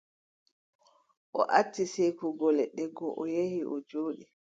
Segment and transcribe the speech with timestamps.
[1.39, 4.23] O acci seekugo leɗɗe go, o yehi, o jooɗi.